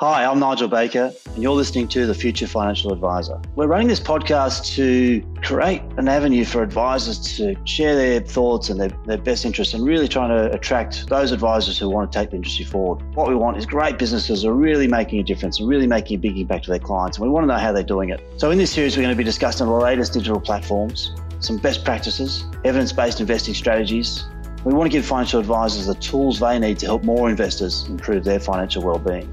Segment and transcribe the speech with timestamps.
[0.00, 3.40] Hi, I'm Nigel Baker, and you're listening to The Future Financial Adviser.
[3.56, 8.80] We're running this podcast to create an avenue for advisors to share their thoughts and
[8.80, 12.30] their, their best interests and really trying to attract those advisors who want to take
[12.30, 13.02] the industry forward.
[13.16, 16.20] What we want is great businesses are really making a difference and really making a
[16.20, 18.22] big impact to their clients, and we want to know how they're doing it.
[18.36, 21.84] So, in this series, we're going to be discussing the latest digital platforms, some best
[21.84, 24.26] practices, evidence based investing strategies.
[24.64, 28.22] We want to give financial advisors the tools they need to help more investors improve
[28.22, 29.28] their financial well-being.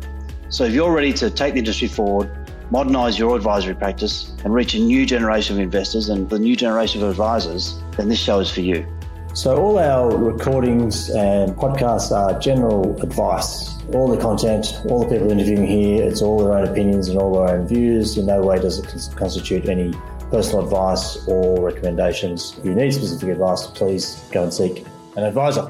[0.56, 2.32] So if you're ready to take the industry forward,
[2.72, 7.04] modernise your advisory practice, and reach a new generation of investors and the new generation
[7.04, 8.88] of advisors, then this show is for you.
[9.34, 13.84] So all our recordings and podcasts are general advice.
[13.94, 17.34] All the content, all the people interviewing here, it's all their own opinions and all
[17.34, 18.18] their own views.
[18.18, 19.94] In no way does it constitute any
[20.32, 22.56] personal advice or recommendations.
[22.60, 24.86] If you need specific advice, please go and seek
[25.18, 25.70] an advisor.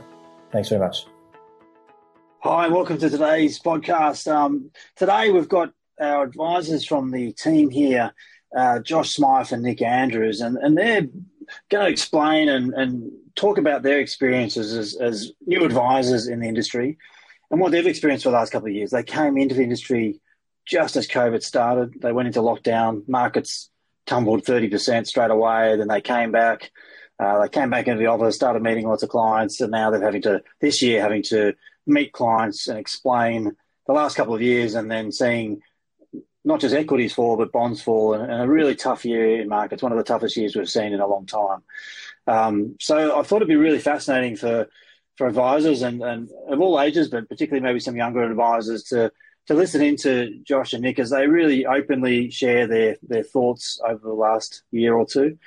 [0.52, 1.08] Thanks very much.
[2.48, 4.32] Hi, welcome to today's podcast.
[4.32, 8.14] Um, today we've got our advisors from the team here,
[8.56, 11.08] uh, Josh Smythe and Nic Andrews, and, and they're
[11.72, 16.48] going to explain and, and talk about their experiences as, as new advisors in the
[16.48, 17.00] industry
[17.50, 18.92] and what they've experienced for the last couple of years.
[18.92, 20.22] They came into the industry
[20.68, 22.00] just as COVID started.
[22.00, 23.72] They went into lockdown, markets
[24.06, 25.78] tumbled 30% straight away.
[25.78, 26.70] Then they came back.
[27.18, 30.04] Uh, they came back into the office, started meeting lots of clients, and now they're
[30.04, 33.56] having to, this year, having to meet clients and explain
[33.88, 35.62] the last couple of years and then seeing
[36.44, 39.92] not just equities fall, but bonds fall, and, a really tough year in markets, one
[39.92, 41.64] of the toughest years we've seen in a long time.
[42.28, 44.68] Um, so I thought it'd be really fascinating for
[45.18, 49.12] for advisors and, and of all ages, but particularly maybe some younger advisors to
[49.48, 53.80] to listen in to Josh and Nic as they really openly share their their thoughts
[53.88, 55.38] over the last year or two,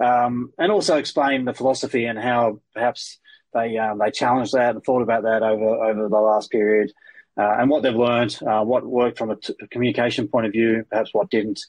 [0.00, 3.18] um, and also explain the philosophy and how perhaps
[3.52, 6.92] they um, they challenged that and thought about that over over the last period,
[7.36, 10.52] uh, and what they've learned, uh, what worked from a, t- a communication point of
[10.52, 11.60] view, perhaps what didn't.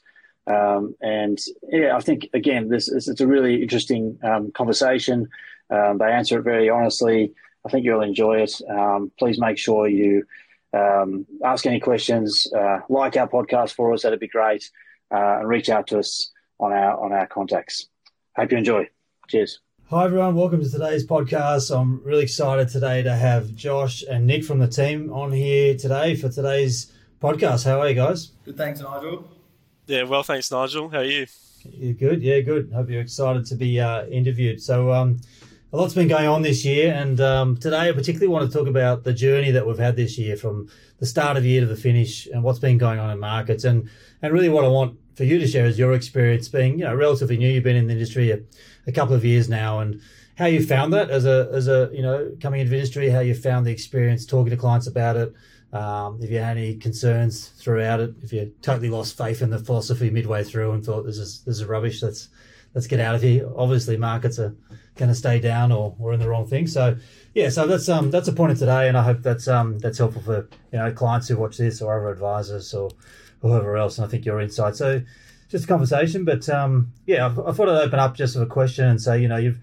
[0.46, 1.38] Um, and
[1.68, 5.28] yeah, I think again, this, this it's a really interesting um, conversation.
[5.70, 7.32] Um, they answer it very honestly.
[7.64, 8.52] I think you'll enjoy it.
[8.70, 10.24] Um, please make sure you
[10.72, 14.02] um, ask any questions, uh, like our podcast for us.
[14.02, 14.70] That'd be great,
[15.12, 17.88] uh, and reach out to us on our on our contacts.
[18.36, 18.86] Hope you enjoy.
[19.28, 19.60] Cheers.
[19.88, 20.34] Hi, everyone.
[20.34, 21.74] Welcome to today's podcast.
[21.74, 26.16] I'm really excited today to have Josh and Nic from the team on here today
[26.16, 27.64] for today's podcast.
[27.64, 28.32] How are you guys?
[28.44, 29.26] Good, thanks, Nigel.
[29.86, 30.90] Yeah, well, thanks, Nigel.
[30.90, 31.26] How are you?
[31.64, 32.20] You're good.
[32.20, 32.70] Yeah, good.
[32.74, 34.60] Hope you're excited to be uh, interviewed.
[34.60, 35.18] So, um,
[35.72, 38.68] a lot's been going on this year, and um, today I particularly want to talk
[38.68, 40.68] about the journey that we've had this year from
[40.98, 43.64] the start of the year to the finish, and what's been going on in markets,
[43.64, 43.88] and
[44.20, 46.94] and really what I want for you to share is your experience being, you know,
[46.94, 47.48] relatively new.
[47.48, 48.40] You've been in the industry a,
[48.86, 50.00] a couple of years now, and
[50.36, 53.34] how you found that as a as a you know coming into industry, how you
[53.34, 55.34] found the experience, talking to clients about it.
[55.72, 59.58] Um, if you had any concerns throughout it, if you totally lost faith in the
[59.58, 62.28] philosophy midway through and thought this is this is rubbish, let's
[62.74, 63.50] let's get out of here.
[63.56, 64.54] Obviously, markets are
[64.96, 66.66] going to stay down or we're in the wrong thing.
[66.66, 66.96] So
[67.34, 69.98] yeah, so that's um that's a point of today, and I hope that's um that's
[69.98, 72.90] helpful for you know clients who watch this or other advisors or
[73.48, 73.98] whoever else.
[73.98, 74.76] And I think your insight.
[74.76, 75.02] So
[75.48, 78.50] just a conversation, but um, yeah, I, I, thought I'd open up just with a
[78.50, 79.58] question and say, you know, you've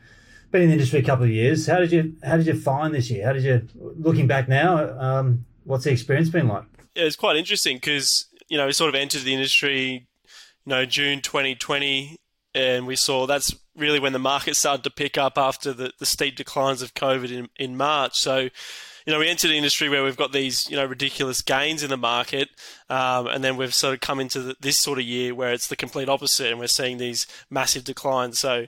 [0.52, 1.68] been in the industry a couple of years.
[1.68, 3.26] How did you how did you find this year?
[3.26, 4.98] How did you looking back now?
[5.00, 6.64] Um, what's the experience been like?
[6.96, 10.08] Yeah, it's quite interesting because you know we sort of entered the industry,
[10.66, 12.18] you know, June 2020,
[12.56, 16.06] and we saw that's really when the market started to pick up after the, the
[16.06, 18.20] steep declines of COVID in, in March.
[18.20, 18.50] So
[19.06, 21.90] you know, we entered an industry where we've got these, you know, ridiculous gains in
[21.90, 22.50] the market,
[22.90, 25.68] um, and then we've sort of come into the, this sort of year where it's
[25.68, 28.40] the complete opposite, and we're seeing these massive declines.
[28.40, 28.68] So,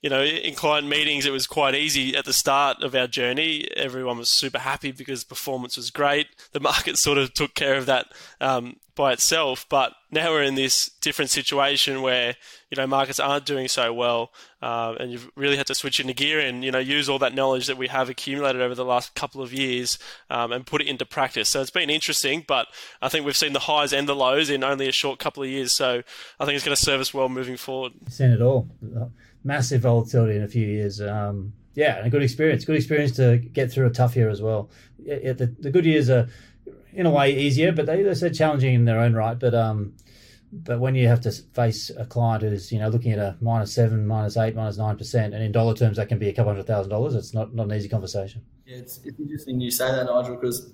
[0.00, 3.68] you know, in client meetings, it was quite easy at the start of our journey.
[3.76, 6.28] Everyone was super happy because performance was great.
[6.52, 8.06] The market sort of took care of that
[8.40, 9.66] um, by itself.
[9.68, 12.36] But now we're in this different situation where
[12.70, 14.30] you know markets aren't doing so well,
[14.62, 17.34] uh, and you've really had to switch into gear and you know use all that
[17.34, 19.98] knowledge that we have accumulated over the last couple of years
[20.30, 21.48] um, and put it into practice.
[21.48, 22.68] So it's been interesting, but
[23.02, 25.48] I think we've seen the highs and the lows in only a short couple of
[25.48, 25.72] years.
[25.72, 26.04] So
[26.38, 27.94] I think it's going to serve us well moving forward.
[28.08, 28.68] Seen it all,
[29.48, 31.00] massive volatility in a few years.
[31.00, 32.64] Um, yeah, and a good experience.
[32.64, 34.68] Good experience to get through a tough year as well.
[34.98, 36.28] the, the good years are
[36.92, 39.38] in a way easier, but they, they're challenging in their own right.
[39.38, 39.94] But um,
[40.52, 43.72] but when you have to face a client who's you know looking at a minus
[43.72, 46.52] seven, minus eight, minus nine percent, and in dollar terms that can be a couple
[46.52, 48.42] hundred thousand dollars, it's not not an easy conversation.
[48.66, 50.72] Yeah, it's, it's interesting you say that, Nigel, because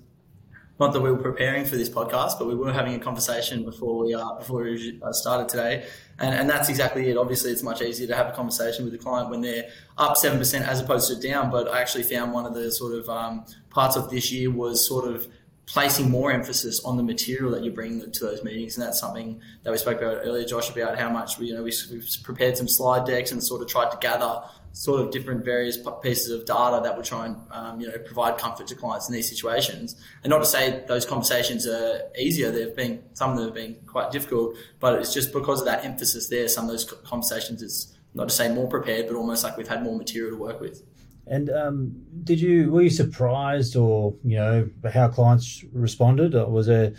[0.79, 4.03] not that we were preparing for this podcast, but we were having a conversation before
[4.03, 5.85] we uh, before we uh, started today,
[6.19, 7.17] and, and that's exactly it.
[7.17, 10.37] Obviously, it's much easier to have a conversation with a client when they're up seven
[10.37, 11.49] percent as opposed to down.
[11.49, 14.85] But I actually found one of the sort of um, parts of this year was
[14.85, 15.27] sort of
[15.65, 19.41] placing more emphasis on the material that you bring to those meetings, and that's something
[19.63, 22.57] that we spoke about earlier, Josh, about how much we, you know we, have prepared
[22.57, 24.41] some slide decks and sort of tried to gather
[24.75, 28.37] sort of different various pieces of data that will try and um, you know provide
[28.37, 29.95] comfort to clients in these situations.
[30.21, 33.77] And not to say those conversations are easier; they've been some of them have been
[33.87, 36.47] quite difficult, but it's just because of that emphasis there.
[36.49, 39.81] Some of those conversations is not to say more prepared, but almost like we've had
[39.81, 40.83] more material to work with.
[41.25, 46.35] And um, did you were you surprised, or you know, how clients responded?
[46.35, 46.93] Or was there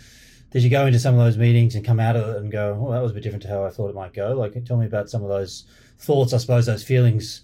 [0.49, 2.75] did you go into some of those meetings and come out of it and go,
[2.81, 4.33] "Oh, that was a bit different to how I thought it might go"?
[4.33, 5.65] Like, tell me about some of those
[5.99, 7.41] thoughts, I suppose, those feelings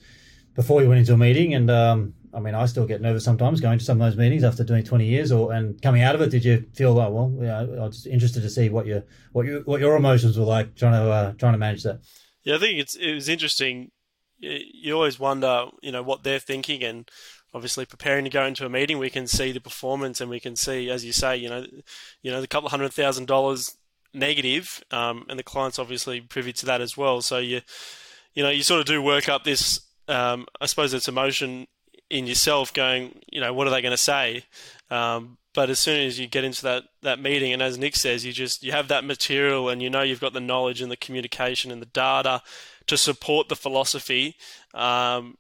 [0.56, 1.54] before you went into a meeting.
[1.54, 4.44] And um, I mean, I still get nervous sometimes going to some of those meetings
[4.44, 6.30] after doing twenty years, or and coming out of it.
[6.30, 9.46] Did you feel like, well, yeah, I was just interested to see what your what
[9.46, 12.02] your what your emotions were like trying to uh, trying to manage that.
[12.44, 13.92] Yeah, I think it's it was interesting
[14.44, 17.10] you always wonder, you know, what they're thinking, and
[17.54, 20.56] obviously preparing to go into a meeting, we can see the performance, and we can
[20.56, 21.66] see, as you say, you know,
[22.22, 23.78] you know, the couple hundred thousand dollars
[24.14, 27.22] negative, um, and the client's obviously privy to that as well.
[27.22, 27.62] So you,
[28.34, 31.68] you know, you sort of do work up this, um, I suppose it's emotion
[32.10, 34.44] in yourself, going, you know, what are they going to say?
[34.90, 38.26] Um, but as soon as you get into that, that meeting, and as Nic says,
[38.26, 40.98] you just you have that material, and you know you've got the knowledge and the
[40.98, 42.42] communication and the data
[42.88, 44.36] to support the philosophy.
[44.74, 45.38] Um,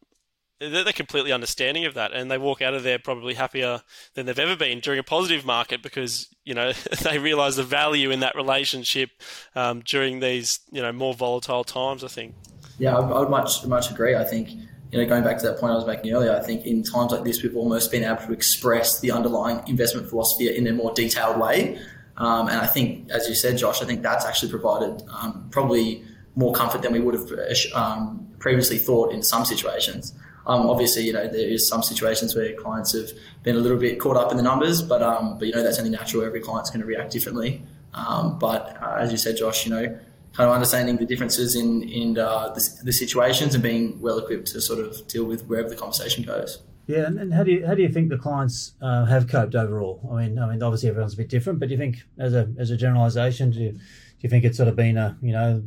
[0.60, 3.82] they're, they're completely understanding of that, and they walk out of there probably happier
[4.14, 8.12] than they've ever been during a positive market because you know they realise the value
[8.12, 9.10] in that relationship
[9.56, 12.04] um, during these you know more volatile times.
[12.04, 12.36] I think.
[12.80, 14.16] Yeah, I would much much agree.
[14.16, 14.50] I think
[14.94, 17.12] you know, going back to that point I was making earlier, I think in times
[17.12, 20.94] like this, we've almost been able to express the underlying investment philosophy in a more
[20.94, 21.80] detailed way.
[22.18, 26.04] Um, and I think, as you said, Josh, I think that's actually provided um, probably
[26.36, 27.28] more comfort than we would have
[27.74, 30.14] um, previously thought in some situations.
[30.46, 33.10] Um, obviously, you know, there is some situations where clients have
[33.42, 35.80] been a little bit caught up in the numbers, but um, but you know that's
[35.80, 36.24] only natural.
[36.24, 37.64] Every client's going to react differently.
[37.94, 40.00] Um, but uh, as you said, Josh, you know,
[40.34, 44.48] kind of understanding the differences in in uh, the, the, situations and being well equipped
[44.48, 46.62] to sort of deal with wherever the conversation goes.
[46.88, 49.56] Yeah, and, and how do you how do you think the clients uh, have coped
[49.56, 50.02] overall?
[50.12, 52.52] I mean, I mean, obviously everyone's a bit different, but do you think as a
[52.58, 53.80] as a generalisation, do you, do
[54.20, 55.64] you think it's sort of been a you know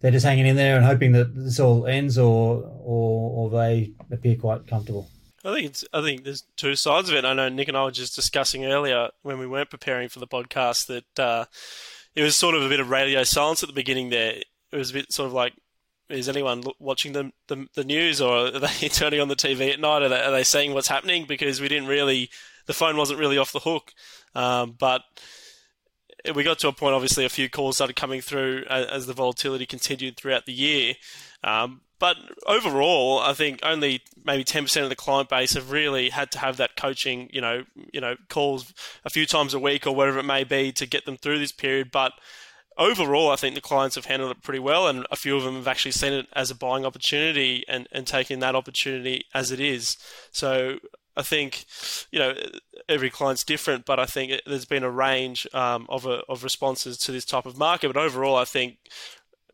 [0.00, 3.92] they're just hanging in there and hoping that this all ends, or or, or they
[4.10, 5.08] appear quite comfortable?
[5.44, 5.84] I think it's.
[5.92, 7.24] I think there's two sides of it.
[7.24, 10.28] I know Nic and I were just discussing earlier when we weren't preparing for the
[10.28, 11.46] podcast that uh,
[12.14, 14.34] it was sort of a bit of radio silence at the beginning there.
[14.72, 15.54] It was a bit sort of like,
[16.08, 19.80] is anyone watching the, the, the news or are they turning on the TV at
[19.80, 20.02] night?
[20.02, 21.26] Are they, are they seeing what's happening?
[21.26, 22.28] Because we didn't really,
[22.66, 23.92] the phone wasn't really off the hook.
[24.34, 25.02] Um, but
[26.34, 29.12] we got to a point, obviously, a few calls started coming through as, as the
[29.14, 30.94] volatility continued throughout the year.
[31.42, 32.16] Um, but
[32.48, 36.56] overall, I think only maybe 10% of the client base have really had to have
[36.56, 37.62] that coaching, you know,
[37.92, 41.04] you know, calls a few times a week or whatever it may be to get
[41.04, 41.92] them through this period.
[41.92, 42.14] But
[42.76, 45.54] overall, I think the clients have handled it pretty well, and a few of them
[45.54, 49.60] have actually seen it as a buying opportunity and, and taken that opportunity as it
[49.60, 49.96] is.
[50.32, 50.78] So
[51.16, 51.66] I think,
[52.10, 52.34] you know,
[52.88, 56.98] every client's different, but I think there's been a range um, of, a, of responses
[56.98, 57.92] to this type of market.
[57.94, 58.78] But overall, I think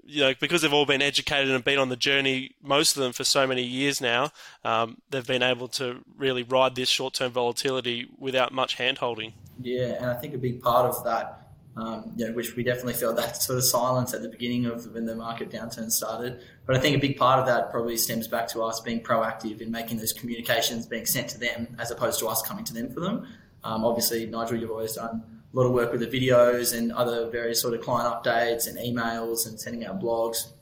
[0.09, 3.13] you know, because they've all been educated and been on the journey, most of them
[3.13, 4.31] for so many years now,
[4.65, 9.35] um, they've been able to really ride this short-term volatility without much hand-holding.
[9.61, 12.95] Yeah, and I think a big part of that, um, you know, which we definitely
[12.95, 16.41] felt that sort of silence at the beginning of when the market downturn started.
[16.65, 19.61] But I think a big part of that probably stems back to us being proactive
[19.61, 22.91] in making those communications being sent to them as opposed to us coming to them
[22.91, 23.29] for them.
[23.63, 27.61] Um, obviously, Nigel, you've always done lot of work with the videos and other various
[27.61, 30.53] sort of client updates and emails and sending out blogs.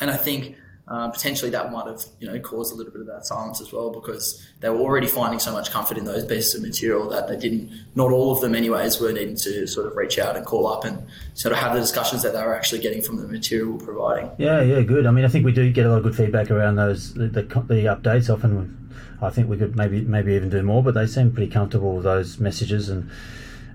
[0.00, 3.06] And I think uh, potentially that might have you know caused a little bit of
[3.06, 6.54] that silence as well because they were already finding so much comfort in those pieces
[6.54, 9.96] of material that they didn't not all of them anyways were needing to sort of
[9.96, 12.82] reach out and call up and sort of have the discussions that they were actually
[12.82, 14.30] getting from the material we're providing.
[14.36, 15.06] Yeah yeah good.
[15.06, 17.28] I mean i think we do get a lot of good feedback around those the,
[17.28, 18.28] the, the updates.
[18.28, 18.90] Often
[19.22, 22.04] i think we could maybe maybe even do more but they seem pretty comfortable with
[22.04, 23.10] those messages and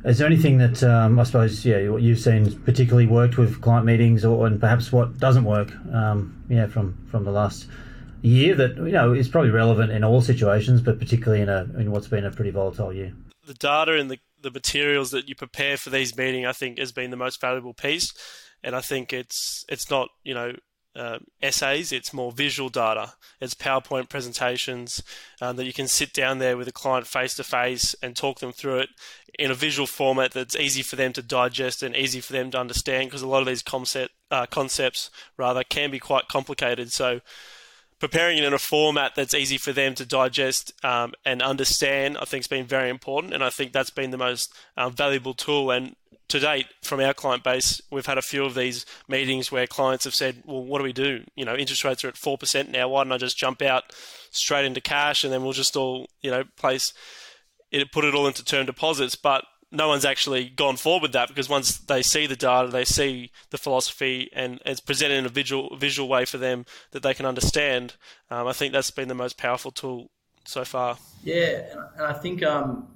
[0.06, 3.86] is there anything that um, I suppose, yeah, what you've seen particularly worked with client
[3.86, 7.68] meetings, or and perhaps what doesn't work, um, yeah, from from the last
[8.22, 11.91] year that you know is probably relevant in all situations, but particularly in a in
[11.91, 13.13] what's been a pretty volatile year.
[13.46, 16.91] The data and the the materials that you prepare for these meetings, I think, has
[16.91, 18.13] been the most valuable piece,
[18.63, 20.53] and I think it's it's not you know
[21.00, 23.13] uh, essays, it's more visual data.
[23.39, 25.01] It's PowerPoint presentations
[25.41, 28.39] um, that you can sit down there with a client face to face and talk
[28.39, 28.89] them through it
[29.38, 32.60] in a visual format that's easy for them to digest and easy for them to
[32.60, 36.91] understand because a lot of these concept, uh, concepts rather can be quite complicated.
[36.91, 37.22] So
[38.00, 42.25] preparing it in a format that's easy for them to digest um, and understand, I
[42.25, 43.34] think, has been very important.
[43.34, 45.72] And I think that's been the most uh, valuable tool.
[45.72, 45.96] And
[46.30, 50.06] to date, from our client base, we've had a few of these meetings where clients
[50.06, 51.24] have said, "Well, what do we do?
[51.36, 52.88] You know, interest rates are at four percent now.
[52.88, 53.84] Why don't I just jump out
[54.32, 56.94] straight into cash and then we'll just all, you know, place
[57.72, 61.28] it, put it all into term deposits?" But no one's actually gone forward with that
[61.28, 65.30] because once they see the data, they see the philosophy, and it's presented in a
[65.30, 67.96] visual visual way for them that they can understand.
[68.30, 70.10] Um, I think that's been the most powerful tool
[70.46, 70.98] so far.
[71.24, 71.62] Yeah,
[71.98, 72.88] and I think um,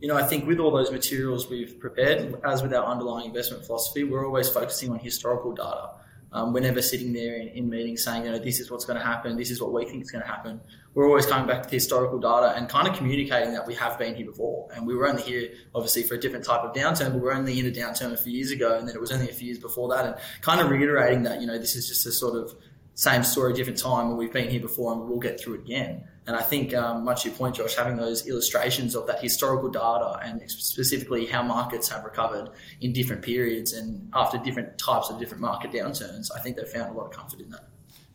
[0.00, 3.64] you know I think with all those materials we've prepared, as with our underlying investment
[3.64, 5.90] philosophy, we're always focusing on historical data.
[6.32, 8.98] Um, we're never sitting there in, in, meetings saying, you know, this is what's going
[8.98, 10.60] to happen, this is what we think is going to happen.
[10.94, 13.98] We're always coming back to the historical data and kind of communicating that we have
[13.98, 14.68] been here before.
[14.72, 17.34] And we were only here, obviously, for a different type of downturn, but we were
[17.34, 19.46] only in a downturn a few years ago, and then it was only a few
[19.46, 20.06] years before that.
[20.06, 22.54] And kind of reiterating that, you know, this is just a sort of
[22.94, 26.04] same story, different time, and we've been here before, and we'll get through it again.
[26.26, 29.70] And I think, um, much to your point, Josh, having those illustrations of that historical
[29.70, 32.50] data and specifically how markets have recovered
[32.80, 36.94] in different periods and after different types of different market downturns, I think they've found
[36.94, 37.64] a lot of comfort in that.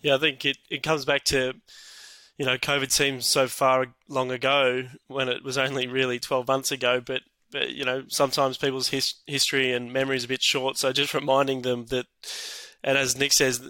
[0.02, 1.54] Yeah, I think it, it comes back to,
[2.38, 6.72] you know, COVID seems so far long ago when it was only really 12 months
[6.72, 7.22] ago, but
[7.52, 10.78] but you know sometimes people's his, history and memory is a bit short.
[10.78, 12.06] So just reminding them that,
[12.84, 13.62] and as Nic says,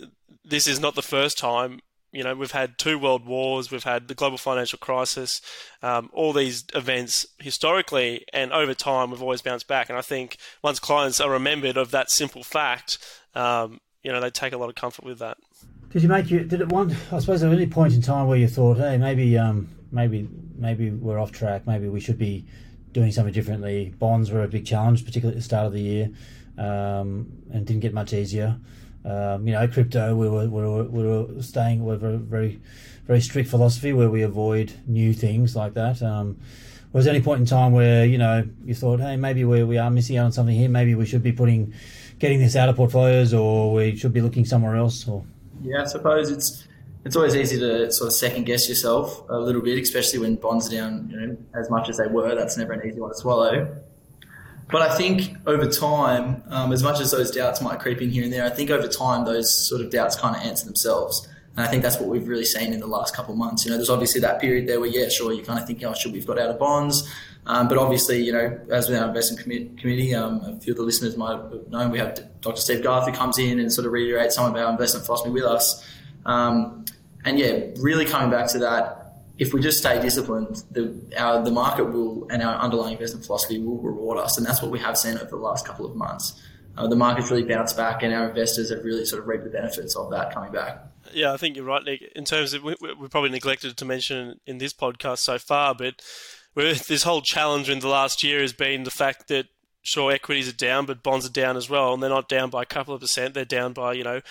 [0.44, 1.80] this is not the first time
[2.16, 5.42] you know, we've had two world wars, we've had the global financial crisis,
[5.84, 9.90] um, all these events historically, and over time we've always bounced back.
[9.90, 12.98] And I think once clients are remembered of that simple fact,
[13.36, 15.38] um, you know, they take a lot of comfort with that.
[15.90, 16.44] Did you make you?
[16.44, 16.96] Did it one?
[17.12, 20.92] I suppose at any point in time where you thought, hey, maybe, um, maybe, maybe
[20.92, 21.68] we're off track.
[21.68, 22.46] Maybe we should be
[22.92, 23.94] doing something differently.
[23.98, 26.10] Bonds were a big challenge, particularly at the start of the year,
[26.58, 28.58] um, and didn't get much easier.
[29.06, 32.60] Um, you know, crypto, we were, we were, we were staying with a very,
[33.06, 36.02] very strict philosophy where we avoid new things like that.
[36.02, 36.40] Um,
[36.92, 39.78] was there any point in time where, you know, you thought, hey, maybe we, we
[39.78, 41.74] are missing out on something here, maybe we should be putting,
[42.18, 45.08] getting this out of portfolios or we should be looking somewhere else?
[45.08, 45.24] Or
[45.62, 46.68] Yeah, I suppose it's,
[47.04, 50.70] it's always easy to sort of second guess yourself a little bit, especially when bonds
[50.70, 52.34] are down you know, as much as they were.
[52.34, 53.84] That's never an easy one to swallow.
[54.72, 58.24] But I think over time, um, as much as those doubts might creep in here
[58.24, 61.28] and there, I think over time those sort of doubts kind of answer themselves.
[61.56, 63.64] And I think that's what we've really seen in the last couple of months.
[63.64, 65.94] You know, there's obviously that period there where, yeah, sure, you kind of think, oh,
[65.94, 67.10] should we've got out of bonds.
[67.48, 69.44] Um, but obviously, you know, as with our investment
[69.78, 72.60] committee, um, a few of the listeners might have known, we have Dr.
[72.60, 75.44] Steve Garth who comes in and sort of reiterates some of our investment philosophy with
[75.44, 75.86] us.
[76.26, 76.86] Um,
[77.24, 79.05] and yeah, really coming back to that,
[79.38, 83.60] if we just stay disciplined, the our, the market will and our underlying investment philosophy
[83.60, 86.42] will reward us, and that's what we have seen over the last couple of months.
[86.78, 89.50] Uh, the market's really bounced back, and our investors have really sort of reaped the
[89.50, 90.84] benefits of that coming back.
[91.14, 92.02] Yeah, I think you're right, Nic.
[92.16, 96.02] In terms of we, we probably neglected to mention in this podcast so far, but
[96.56, 99.48] this whole challenge in the last year has been the fact that
[99.82, 102.64] sure equities are down, but bonds are down as well, and they're not down by
[102.64, 103.34] a couple of percent.
[103.34, 104.22] They're down by you know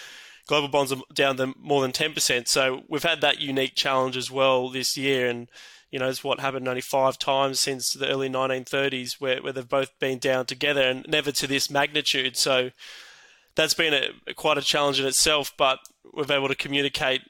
[0.46, 2.48] global bonds are down more than 10%.
[2.48, 5.28] So we've had that unique challenge as well this year.
[5.28, 5.48] And,
[5.90, 9.68] you know, it's what happened only five times since the early 1930s where, where they've
[9.68, 12.36] both been down together and never to this magnitude.
[12.36, 12.70] So
[13.54, 15.78] that's been a, quite a challenge in itself, but
[16.12, 17.22] we've been able to communicate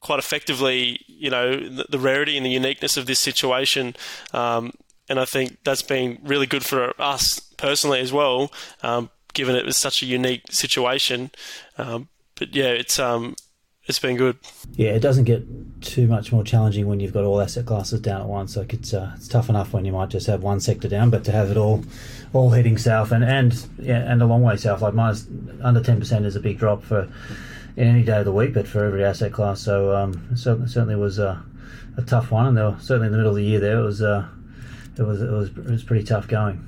[0.00, 3.94] quite effectively, you know, the, the rarity and the uniqueness of this situation.
[4.32, 4.72] Um,
[5.08, 8.50] and I think that's been really good for us personally as well,
[8.82, 11.30] um, given it was such a unique situation.
[11.76, 12.08] Um,
[12.40, 13.36] but yeah, it's um,
[13.84, 14.38] it's been good.
[14.72, 15.44] Yeah, it doesn't get
[15.82, 18.56] too much more challenging when you've got all asset classes down at once.
[18.56, 21.22] Like it's uh, it's tough enough when you might just have one sector down, but
[21.24, 21.84] to have it all
[22.32, 25.26] all heading south and and yeah, and a long way south, like minus
[25.62, 27.12] under ten percent is a big drop for
[27.76, 29.60] any day of the week, but for every asset class.
[29.60, 31.44] So um, so certainly was a,
[31.98, 34.00] a tough one, and there, certainly in the middle of the year there it was
[34.00, 34.26] uh,
[34.96, 36.66] it was it was it was pretty tough going.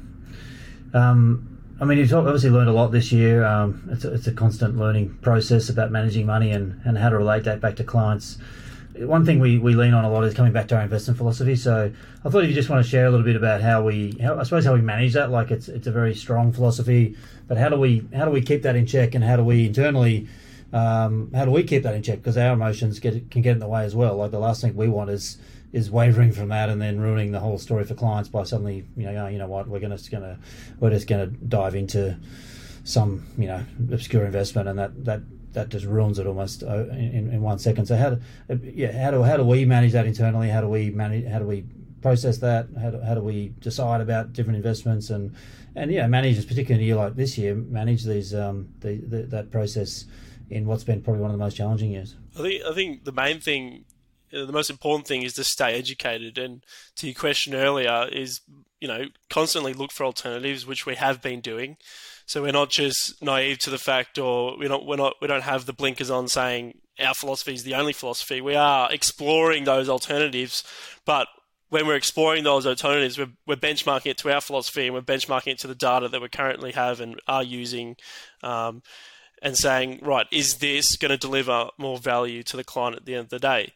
[0.93, 1.52] Um,
[1.83, 3.45] I mean, you've obviously learned a lot this year.
[3.45, 7.19] Um, it's, a, it's a constant learning process about managing money and, and how to
[7.19, 8.39] relate that back to clients.
[8.99, 11.57] One thing we, we lean on a lot is coming back to our investment philosophy.
[11.57, 11.93] So
[12.25, 14.39] I thought if you just want to share a little bit about how we, how,
[14.39, 15.33] I suppose how we manage that.
[15.33, 17.17] Like it's it's a very strong philosophy,
[17.49, 19.67] but how do we how do we keep that in check, and how do we
[19.67, 20.29] internally
[20.73, 22.19] um, how do we keep that in check?
[22.19, 24.15] Because our emotions get can get in the way as well.
[24.19, 25.37] Like the last thing we want is
[25.73, 29.05] is wavering from that and then ruining the whole story for clients by suddenly you
[29.05, 30.39] know going, you know what we're gonna, just gonna
[30.81, 32.17] we're just gonna dive into
[32.85, 37.31] some you know obscure investment and that that that just ruins it almost uh, in,
[37.31, 37.87] in one second.
[37.87, 38.21] So how do
[38.63, 40.49] yeah how do how do we manage that internally?
[40.49, 41.65] How do we manage how do we
[42.01, 42.69] process that?
[42.81, 45.35] How do, how do we decide about different investments and
[45.75, 49.23] and yeah manage, particularly in a year like this year, manage these um the, the
[49.25, 50.07] that process
[50.51, 52.17] in what's been probably one of the most challenging years.
[52.39, 53.85] I think I think the main thing,
[54.33, 56.39] the most important thing, is to stay educated.
[56.39, 56.65] And
[56.97, 58.41] to your question earlier, is
[58.81, 61.77] you know constantly look for alternatives, which we have been doing.
[62.27, 65.43] So we're not just naive to the fact, or we're not we're not we don't
[65.43, 68.41] have the blinkers on saying our philosophy is the only philosophy.
[68.41, 70.65] We are exploring those alternatives,
[71.05, 71.29] but
[71.69, 75.53] when we're exploring those alternatives, we're, we're, benchmarking it to our philosophy and we're benchmarking
[75.53, 77.97] it to the data that we currently have and are using,
[78.43, 78.83] um,
[79.41, 83.15] and saying, right, is this going to deliver more value to the client at the
[83.15, 83.73] end of the day?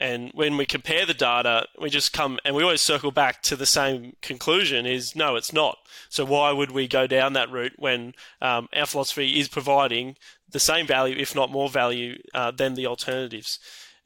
[0.00, 3.54] And when we compare the data, we just come and we always circle back to
[3.54, 5.76] the same conclusion: is no, it's not.
[6.08, 10.16] So why would we go down that route when um, our philosophy is providing
[10.48, 13.58] the same value, if not more value, uh, than the alternatives?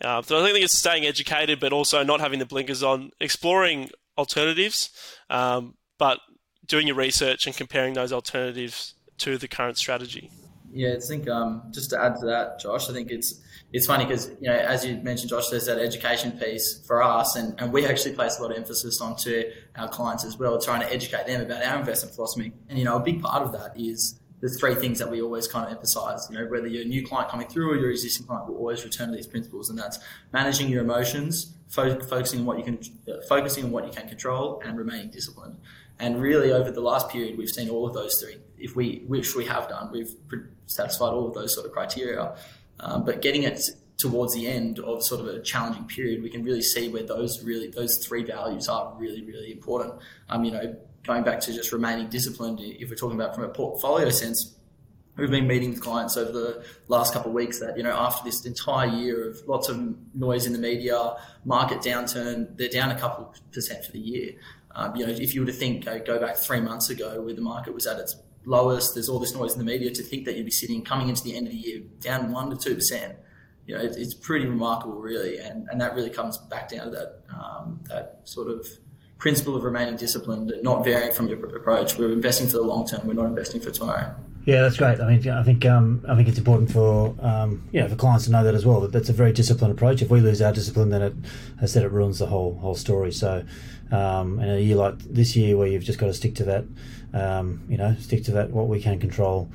[0.03, 3.91] Uh, so I think it's staying educated, but also not having the blinkers on, exploring
[4.19, 4.91] alternatives,
[5.31, 6.19] um, but
[6.67, 10.31] doing your research and comparing those alternatives to the current strategy.
[10.75, 13.41] Yeah, I think um, just to add to that, Josh, I think it's
[13.73, 17.37] it's funny because you know as you mentioned, Josh, there's that education piece for us,
[17.37, 19.45] and, and we actually place a lot of emphasis onto
[19.77, 22.53] our clients as well, trying to educate them about our investment philosophy.
[22.69, 25.47] And you know, a big part of that is the three things that we always
[25.47, 26.27] kind of emphasize.
[26.29, 28.83] You know, whether you're a new client coming through or your existing client, will always
[28.83, 30.01] return to these principles, and that's
[30.33, 34.09] managing your emotions, fo- focusing on what you can, uh, focusing on what you can
[34.09, 35.57] control, and remaining disciplined.
[35.99, 38.37] And really, over the last period, we've seen all of those three.
[38.59, 40.15] If we, which we have done, we've
[40.67, 42.37] satisfied all of those sort of criteria.
[42.81, 43.61] Um, but getting it
[43.97, 47.45] towards the end of sort of a challenging period, we can really see where those
[47.45, 49.95] really those three values are really really important.
[50.29, 53.49] Um, you know, going back to just remaining disciplined, if we're talking about from a
[53.49, 54.57] portfolio sense,
[55.17, 58.25] we've been meeting with clients over the last couple of weeks that, you know, after
[58.25, 62.99] this entire year of lots of noise in the media, market downturn, they're down a
[62.99, 64.33] couple of percent for the year.
[64.75, 67.41] Um, you know, if you were to think, go, back three months ago where the
[67.41, 70.37] market was at its lowest, there's all this noise in the media, to think that
[70.37, 73.15] you'd be sitting coming into the end of the year down 1% to 2%,
[73.67, 75.39] you know, it, it's pretty remarkable, really.
[75.39, 78.67] And, and that really comes back down to that, um, that sort of
[79.19, 81.97] principle of remaining disciplined, not varying from your approach.
[81.97, 83.07] We're investing for the long term.
[83.07, 84.15] We're not investing for tomorrow.
[84.45, 85.01] Yeah, that's great.
[85.01, 88.45] I mean, I think um, I think it's important for um, for clients to know
[88.45, 88.81] that as well.
[88.81, 90.03] That that's a very disciplined approach.
[90.03, 91.15] If we lose our discipline, then it,
[91.63, 93.11] I said, it ruins the whole whole story.
[93.11, 93.45] So,
[93.91, 96.65] um, in a year like this year, where you've just got to stick to that,
[97.15, 99.51] um, you know, stick to that what we can control.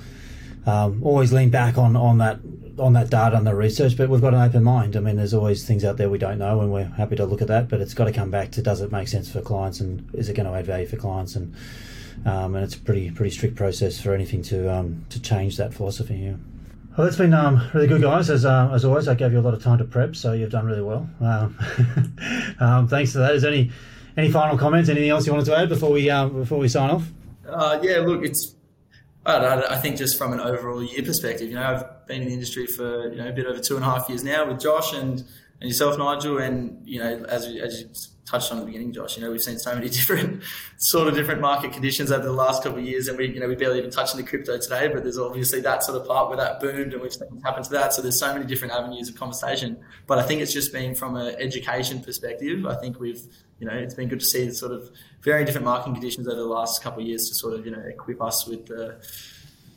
[0.65, 2.39] Um, always lean back on on that
[2.79, 4.95] on that data and the research, but we've got an open mind.
[4.95, 7.43] I mean, there's always things out there we don't know, and we're happy to look
[7.43, 7.69] at that.
[7.69, 10.29] But it's got to come back to does it make sense for clients, and is
[10.29, 11.53] it going to add value for clients, and
[12.25, 15.73] um, and it's a pretty pretty strict process for anything to um, to change that
[15.73, 16.15] philosophy.
[16.15, 16.35] Yeah.
[16.97, 18.29] Well, it's been um, really good, guys.
[18.29, 20.51] As uh, as always, I gave you a lot of time to prep, so you've
[20.51, 21.09] done really well.
[21.21, 21.57] Um,
[22.59, 23.35] um, thanks for that.
[23.35, 23.71] Is there any
[24.17, 24.89] any final comments?
[24.89, 27.07] Anything else you wanted to add before we um, before we sign off?
[27.47, 28.55] Uh, yeah, look, it's
[29.25, 32.33] I, I think just from an overall year perspective, you know, I've been in the
[32.33, 34.93] industry for you know a bit over two and a half years now with Josh
[34.93, 35.23] and,
[35.61, 37.89] and yourself, Nigel, and you know, as as you
[38.25, 40.43] touched on at the beginning, Josh, you know, we've seen so many different
[40.77, 43.47] sort of different market conditions over the last couple of years, and we you know
[43.47, 46.29] we barely even touched on the crypto today, but there's obviously that sort of part
[46.29, 47.93] where that boomed and we've seen what happened to that.
[47.93, 51.15] So there's so many different avenues of conversation, but I think it's just been from
[51.15, 52.65] an education perspective.
[52.65, 53.21] I think we've
[53.59, 54.89] you know, it's been good to see the sort of
[55.21, 57.81] very different market conditions over the last couple of years to sort of, you know,
[57.81, 58.97] equip us with the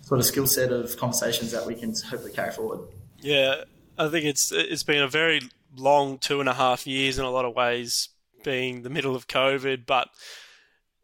[0.03, 2.81] sort of skill set of conversations that we can hopefully carry forward.
[3.21, 3.65] Yeah,
[3.99, 5.41] I think it's it's been a very
[5.75, 8.09] long two and a half years in a lot of ways,
[8.45, 10.09] being the middle of COVID, but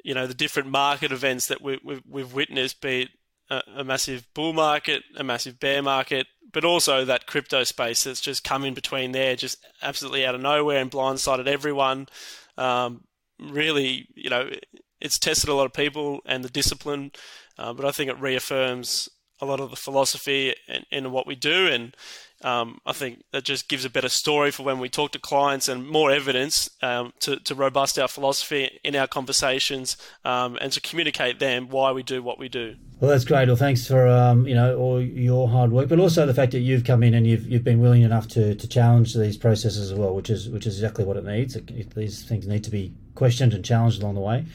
[0.04, 3.08] you know the different market events that we, we've, we've witnessed, be it
[3.50, 8.20] a, a, massive bull market, a massive bear market, but also that crypto space that's
[8.20, 12.06] just come in between there, just absolutely out of nowhere and blindsided everyone.
[12.56, 13.04] Um,
[13.38, 14.50] really, you know,
[15.00, 17.12] it's tested a lot of people and the discipline,
[17.58, 19.08] uh, but I think it reaffirms
[19.40, 21.96] a lot of the philosophy in, in what we do, and
[22.42, 25.68] um, I think that just gives a better story for when we talk to clients
[25.68, 30.80] and more evidence um, to, to robust our philosophy in our conversations um, and to
[30.80, 32.76] communicate them why we do what we do.
[33.00, 33.46] Well, that's great.
[33.46, 36.60] Well, thanks for um, you know all your hard work, but also the fact that
[36.60, 39.96] you've come in and you've you've been willing enough to, to challenge these processes as
[39.96, 41.54] well, which is which is exactly what it needs.
[41.54, 44.46] It, these things need to be questioned and challenged along the way.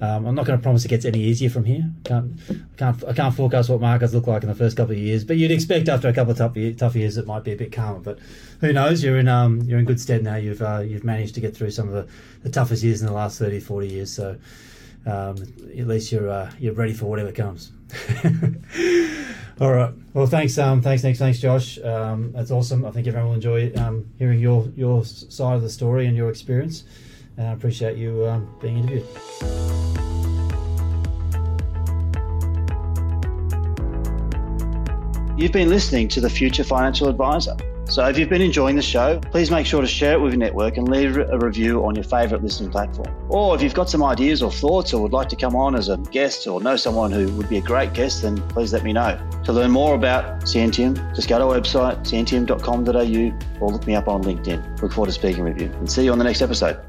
[0.00, 1.90] Um, I'm not going to promise it gets any easier from here.
[2.04, 2.38] Can't,
[2.76, 5.36] can't, I can't forecast what markets look like in the first couple of years, but
[5.36, 8.00] you'd expect after a couple of tough, tough years it might be a bit calmer.
[8.00, 8.18] But
[8.60, 9.02] who knows?
[9.02, 10.36] You're in um, you're in good stead now.
[10.36, 12.08] You've uh, you've managed to get through some of the,
[12.42, 14.12] the toughest years in the last 30, 40 years.
[14.12, 14.36] So
[15.06, 15.36] um,
[15.76, 17.72] at least you're uh, you're ready for whatever comes.
[19.60, 19.92] All right.
[20.14, 20.56] Well, thanks.
[20.58, 21.16] Um, thanks, Nic.
[21.16, 21.78] Thanks, Josh.
[21.80, 22.84] Um, that's awesome.
[22.84, 26.30] I think everyone will enjoy um, hearing your your side of the story and your
[26.30, 26.84] experience.
[27.38, 29.06] And I appreciate you um, being interviewed.
[35.38, 37.56] You've been listening to the Future Financial Adviser.
[37.84, 40.40] So if you've been enjoying the show, please make sure to share it with your
[40.40, 43.08] network and leave a review on your favourite listening platform.
[43.30, 45.88] Or if you've got some ideas or thoughts or would like to come on as
[45.88, 48.92] a guest or know someone who would be a great guest, then please let me
[48.92, 49.18] know.
[49.44, 54.08] To learn more about Scientiam, just go to our website, scientiam.com.au or look me up
[54.08, 54.82] on LinkedIn.
[54.82, 56.87] Look forward to speaking with you and see you on the next episode.